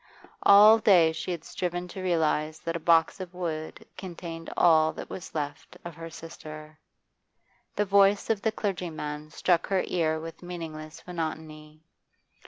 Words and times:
All 0.41 0.79
day 0.79 1.11
she 1.11 1.29
had 1.29 1.43
striven 1.43 1.87
to 1.89 2.01
realise 2.01 2.57
that 2.57 2.75
a 2.75 2.79
box 2.79 3.19
of 3.19 3.35
wood 3.35 3.85
contained 3.97 4.49
all 4.57 4.91
that 4.93 5.11
was 5.11 5.35
left 5.35 5.77
of 5.85 5.93
her 5.93 6.09
sister. 6.09 6.79
The 7.75 7.85
voice 7.85 8.27
of 8.31 8.41
the 8.41 8.51
clergyman 8.51 9.29
struck 9.29 9.67
her 9.67 9.83
ear 9.85 10.19
with 10.19 10.41
meaningless 10.41 11.03
monotony. 11.05 11.83